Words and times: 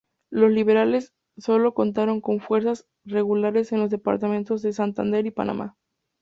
Los 0.31 0.49
liberales 0.49 1.13
sólo 1.37 1.75
contaron 1.75 2.21
con 2.21 2.39
fuerzas 2.39 2.87
regulares 3.05 3.71
en 3.71 3.81
los 3.81 3.91
departamentos 3.91 4.63
de 4.63 4.73
Santander 4.73 5.23
y 5.27 5.29
Panamá. 5.29 5.77